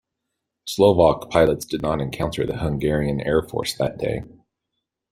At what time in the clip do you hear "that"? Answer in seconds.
3.75-3.99